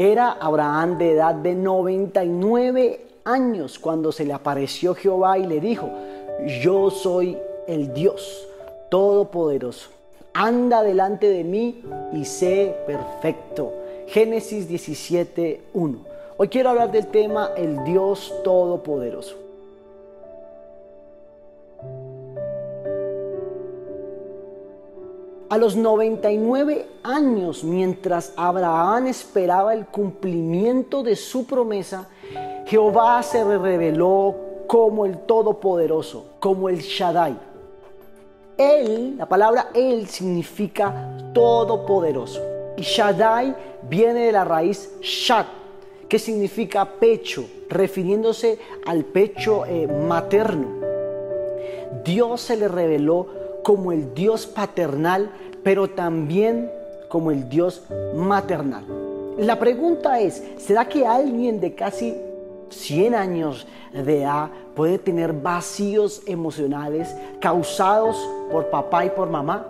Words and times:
Era 0.00 0.30
Abraham 0.30 0.96
de 0.96 1.12
edad 1.12 1.34
de 1.34 1.54
99 1.54 3.06
años 3.24 3.78
cuando 3.78 4.12
se 4.12 4.24
le 4.24 4.32
apareció 4.32 4.94
Jehová 4.94 5.36
y 5.36 5.44
le 5.46 5.60
dijo, 5.60 5.90
yo 6.62 6.88
soy 6.88 7.36
el 7.66 7.92
Dios 7.92 8.48
Todopoderoso. 8.88 9.90
Anda 10.32 10.82
delante 10.82 11.28
de 11.28 11.44
mí 11.44 11.84
y 12.14 12.24
sé 12.24 12.74
perfecto. 12.86 13.74
Génesis 14.06 14.68
17, 14.68 15.64
1. 15.74 15.98
Hoy 16.38 16.48
quiero 16.48 16.70
hablar 16.70 16.90
del 16.92 17.08
tema 17.08 17.50
el 17.54 17.84
Dios 17.84 18.32
Todopoderoso. 18.42 19.49
A 25.50 25.58
los 25.58 25.74
99 25.74 26.86
años, 27.02 27.64
mientras 27.64 28.32
Abraham 28.36 29.08
esperaba 29.08 29.74
el 29.74 29.84
cumplimiento 29.84 31.02
de 31.02 31.16
su 31.16 31.44
promesa, 31.44 32.08
Jehová 32.66 33.20
se 33.24 33.42
reveló 33.42 34.36
como 34.68 35.06
el 35.06 35.18
Todopoderoso, 35.18 36.34
como 36.38 36.68
el 36.68 36.78
Shaddai. 36.78 37.36
Él, 38.56 39.16
la 39.16 39.26
palabra 39.26 39.70
Él 39.74 40.06
significa 40.06 41.18
Todopoderoso. 41.34 42.40
Y 42.76 42.82
Shaddai 42.82 43.56
viene 43.88 44.26
de 44.26 44.32
la 44.32 44.44
raíz 44.44 45.00
Shad, 45.00 45.46
que 46.08 46.20
significa 46.20 46.84
pecho, 46.84 47.44
refiriéndose 47.68 48.60
al 48.86 49.04
pecho 49.04 49.66
eh, 49.66 49.88
materno. 49.88 50.68
Dios 52.04 52.40
se 52.40 52.56
le 52.56 52.68
reveló 52.68 53.39
como 53.62 53.92
el 53.92 54.14
Dios 54.14 54.46
paternal, 54.46 55.30
pero 55.62 55.88
también 55.88 56.70
como 57.08 57.30
el 57.30 57.48
Dios 57.48 57.82
maternal. 58.14 58.84
La 59.38 59.58
pregunta 59.58 60.20
es, 60.20 60.42
¿será 60.58 60.88
que 60.88 61.06
alguien 61.06 61.60
de 61.60 61.74
casi 61.74 62.16
100 62.70 63.14
años 63.14 63.66
de 63.92 64.22
edad 64.22 64.50
puede 64.74 64.98
tener 64.98 65.32
vacíos 65.32 66.22
emocionales 66.26 67.14
causados 67.40 68.16
por 68.50 68.70
papá 68.70 69.04
y 69.04 69.10
por 69.10 69.28
mamá? 69.28 69.66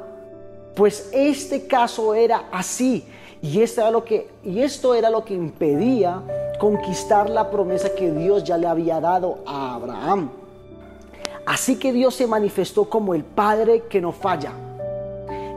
Pues 0.74 1.10
este 1.12 1.66
caso 1.66 2.14
era 2.14 2.48
así 2.52 3.04
y 3.42 3.62
esto 3.62 3.80
era 3.80 3.90
lo 3.90 4.04
que, 4.04 4.28
y 4.44 4.60
esto 4.60 4.94
era 4.94 5.08
lo 5.08 5.24
que 5.24 5.34
impedía 5.34 6.22
conquistar 6.58 7.30
la 7.30 7.50
promesa 7.50 7.94
que 7.94 8.12
Dios 8.12 8.44
ya 8.44 8.58
le 8.58 8.66
había 8.66 9.00
dado 9.00 9.38
a 9.46 9.74
Abraham. 9.74 10.30
Así 11.50 11.80
que 11.80 11.92
Dios 11.92 12.14
se 12.14 12.28
manifestó 12.28 12.88
como 12.88 13.12
el 13.12 13.24
Padre 13.24 13.82
que 13.90 14.00
no 14.00 14.12
falla, 14.12 14.52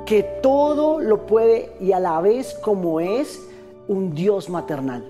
que 0.07 0.23
todo 0.41 0.99
lo 0.99 1.27
puede 1.27 1.73
y 1.79 1.91
a 1.91 1.99
la 1.99 2.19
vez 2.19 2.55
como 2.63 2.99
es 2.99 3.39
un 3.87 4.15
Dios 4.15 4.49
maternal, 4.49 5.03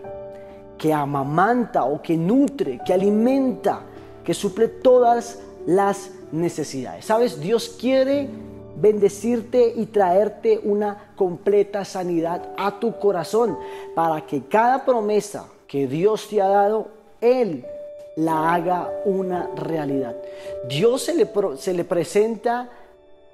que 0.78 0.92
amamanta 0.92 1.86
o 1.86 2.02
que 2.02 2.17
nutre, 2.17 2.81
que 2.86 2.92
alimenta, 2.92 3.80
que 4.25 4.34
suple 4.34 4.67
todas 4.67 5.40
las 5.66 6.12
necesidades. 6.34 7.06
¿Sabes? 7.06 7.40
Dios 7.40 7.78
quiere 7.80 8.28
bendecirte 8.75 9.73
y 9.78 9.86
traerte 9.86 10.59
una 10.66 11.14
completa 11.16 11.86
sanidad 11.86 12.50
a 12.58 12.78
tu 12.81 13.00
corazón 13.00 13.58
para 13.95 14.25
que 14.25 14.44
cada 14.47 14.84
promesa 14.84 15.45
que 15.66 15.88
Dios 15.88 16.28
te 16.28 16.42
ha 16.42 16.50
dado, 16.50 16.90
Él 17.22 17.66
la 18.16 18.53
haga 18.53 18.89
una 19.06 19.50
realidad. 19.56 20.16
Dios 20.67 21.03
se 21.03 21.16
le, 21.16 21.30
se 21.58 21.73
le 21.73 21.83
presenta 21.83 22.69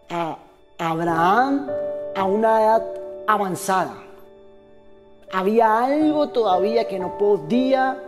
a 0.10 0.38
Abraham 0.78 1.68
a 2.16 2.24
una 2.24 2.64
edad 2.64 2.86
avanzada. 3.28 4.04
Había 5.32 5.86
algo 5.86 6.30
todavía 6.30 6.88
que 6.88 6.98
no 6.98 7.18
podía, 7.18 8.02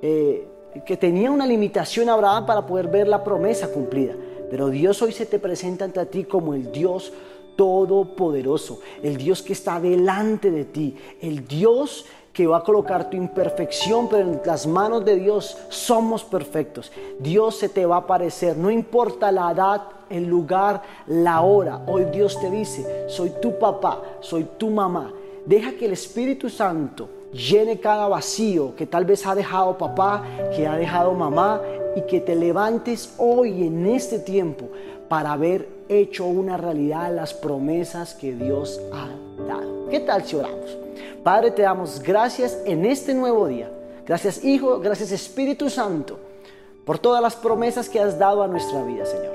eh, 0.00 0.46
que 0.86 0.96
tenía 0.96 1.30
una 1.30 1.46
limitación 1.46 2.08
Abraham 2.08 2.46
para 2.46 2.66
poder 2.66 2.88
ver 2.88 3.08
la 3.08 3.22
promesa 3.22 3.68
cumplida. 3.68 4.14
Pero 4.50 4.68
Dios 4.68 5.02
hoy 5.02 5.12
se 5.12 5.26
te 5.26 5.38
presenta 5.38 5.84
ante 5.84 6.06
ti 6.06 6.24
como 6.24 6.54
el 6.54 6.70
Dios 6.72 7.12
todopoderoso, 7.56 8.80
el 9.02 9.16
Dios 9.16 9.42
que 9.42 9.54
está 9.54 9.80
delante 9.80 10.50
de 10.50 10.64
ti, 10.64 10.96
el 11.20 11.46
Dios 11.46 12.04
que 12.36 12.46
va 12.46 12.58
a 12.58 12.62
colocar 12.62 13.08
tu 13.08 13.16
imperfección, 13.16 14.10
pero 14.10 14.28
en 14.28 14.42
las 14.44 14.66
manos 14.66 15.02
de 15.06 15.16
Dios 15.16 15.56
somos 15.70 16.22
perfectos. 16.22 16.92
Dios 17.18 17.56
se 17.56 17.70
te 17.70 17.86
va 17.86 17.96
a 17.96 18.00
aparecer, 18.00 18.58
no 18.58 18.70
importa 18.70 19.32
la 19.32 19.52
edad, 19.52 19.82
el 20.10 20.26
lugar, 20.26 20.82
la 21.06 21.40
hora. 21.40 21.80
Hoy 21.86 22.04
Dios 22.12 22.38
te 22.38 22.50
dice, 22.50 23.06
soy 23.08 23.32
tu 23.40 23.58
papá, 23.58 24.02
soy 24.20 24.46
tu 24.58 24.68
mamá. 24.68 25.14
Deja 25.46 25.72
que 25.78 25.86
el 25.86 25.94
Espíritu 25.94 26.50
Santo 26.50 27.08
llene 27.32 27.80
cada 27.80 28.06
vacío 28.06 28.76
que 28.76 28.86
tal 28.86 29.06
vez 29.06 29.26
ha 29.26 29.34
dejado 29.34 29.78
papá, 29.78 30.22
que 30.54 30.66
ha 30.66 30.76
dejado 30.76 31.14
mamá 31.14 31.62
y 31.96 32.02
que 32.02 32.20
te 32.20 32.36
levantes 32.36 33.14
hoy 33.16 33.66
en 33.66 33.86
este 33.86 34.18
tiempo 34.18 34.68
para 35.08 35.32
haber 35.32 35.70
hecho 35.88 36.26
una 36.26 36.58
realidad 36.58 37.14
las 37.14 37.32
promesas 37.32 38.12
que 38.12 38.34
Dios 38.34 38.78
ha 38.92 39.08
dado. 39.48 39.88
¿Qué 39.88 40.00
tal 40.00 40.22
si 40.26 40.36
oramos? 40.36 40.85
Padre, 41.22 41.50
te 41.50 41.62
damos 41.62 42.02
gracias 42.02 42.58
en 42.64 42.84
este 42.86 43.14
nuevo 43.14 43.46
día. 43.46 43.70
Gracias 44.06 44.44
Hijo, 44.44 44.78
gracias 44.78 45.10
Espíritu 45.12 45.68
Santo 45.68 46.18
por 46.84 46.98
todas 46.98 47.20
las 47.20 47.34
promesas 47.34 47.88
que 47.88 47.98
has 47.98 48.16
dado 48.16 48.42
a 48.42 48.46
nuestra 48.46 48.82
vida, 48.84 49.04
Señor. 49.04 49.34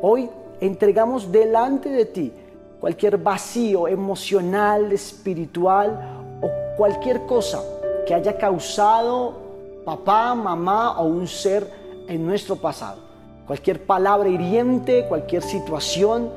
Hoy 0.00 0.30
entregamos 0.60 1.30
delante 1.30 1.90
de 1.90 2.06
ti 2.06 2.32
cualquier 2.80 3.18
vacío 3.18 3.86
emocional, 3.86 4.90
espiritual 4.90 6.38
o 6.40 6.48
cualquier 6.78 7.26
cosa 7.26 7.62
que 8.06 8.14
haya 8.14 8.38
causado 8.38 9.34
papá, 9.84 10.34
mamá 10.34 10.98
o 10.98 11.04
un 11.04 11.28
ser 11.28 11.70
en 12.08 12.26
nuestro 12.26 12.56
pasado. 12.56 12.98
Cualquier 13.46 13.84
palabra 13.84 14.28
hiriente, 14.28 15.06
cualquier 15.06 15.42
situación, 15.42 16.30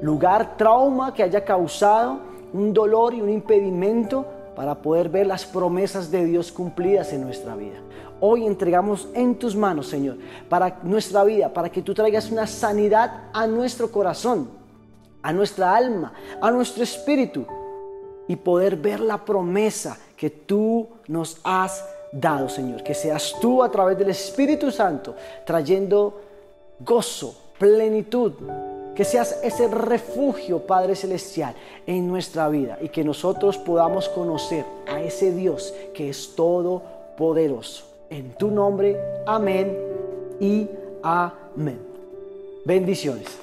lugar, 0.00 0.56
trauma 0.56 1.12
que 1.12 1.22
haya 1.22 1.44
causado 1.44 2.29
un 2.52 2.72
dolor 2.72 3.14
y 3.14 3.20
un 3.20 3.30
impedimento 3.30 4.26
para 4.54 4.74
poder 4.74 5.08
ver 5.08 5.26
las 5.26 5.46
promesas 5.46 6.10
de 6.10 6.24
Dios 6.24 6.52
cumplidas 6.52 7.12
en 7.12 7.22
nuestra 7.22 7.56
vida. 7.56 7.78
Hoy 8.20 8.46
entregamos 8.46 9.08
en 9.14 9.36
tus 9.36 9.56
manos, 9.56 9.86
Señor, 9.88 10.18
para 10.48 10.80
nuestra 10.82 11.24
vida, 11.24 11.52
para 11.52 11.70
que 11.70 11.80
tú 11.80 11.94
traigas 11.94 12.30
una 12.30 12.46
sanidad 12.46 13.28
a 13.32 13.46
nuestro 13.46 13.90
corazón, 13.90 14.50
a 15.22 15.32
nuestra 15.32 15.74
alma, 15.74 16.12
a 16.40 16.50
nuestro 16.50 16.82
espíritu 16.82 17.46
y 18.28 18.36
poder 18.36 18.76
ver 18.76 19.00
la 19.00 19.24
promesa 19.24 19.98
que 20.16 20.28
tú 20.28 20.86
nos 21.08 21.40
has 21.42 21.82
dado, 22.12 22.48
Señor. 22.48 22.82
Que 22.82 22.94
seas 22.94 23.34
tú 23.40 23.62
a 23.62 23.70
través 23.70 23.96
del 23.96 24.10
Espíritu 24.10 24.70
Santo 24.70 25.16
trayendo 25.46 26.20
gozo, 26.80 27.34
plenitud, 27.58 28.34
que 29.00 29.06
seas 29.06 29.40
ese 29.42 29.66
refugio, 29.66 30.66
Padre 30.66 30.94
Celestial, 30.94 31.54
en 31.86 32.06
nuestra 32.06 32.50
vida 32.50 32.76
y 32.82 32.90
que 32.90 33.02
nosotros 33.02 33.56
podamos 33.56 34.10
conocer 34.10 34.66
a 34.86 35.00
ese 35.00 35.32
Dios 35.32 35.72
que 35.94 36.10
es 36.10 36.36
todopoderoso. 36.36 37.86
En 38.10 38.34
tu 38.34 38.50
nombre, 38.50 39.00
amén 39.26 39.74
y 40.38 40.68
amén. 41.02 41.80
Bendiciones. 42.66 43.38